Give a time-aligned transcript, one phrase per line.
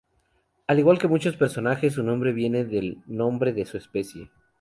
[0.65, 4.31] Al igual que muchos personajes, su nombre viene del nombre de su especie.